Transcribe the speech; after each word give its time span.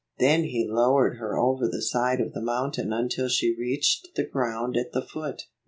Then 0.17 0.45
he 0.45 0.67
lowered 0.67 1.17
her 1.17 1.37
over 1.37 1.67
the 1.67 1.83
side 1.83 2.19
of 2.21 2.33
the 2.33 2.41
mountain 2.41 2.91
until 2.91 3.27
she 3.29 3.55
reached 3.55 4.15
the 4.15 4.23
ground 4.25 4.75
at 4.75 4.93
the 4.93 5.01
foot. 5.05 5.43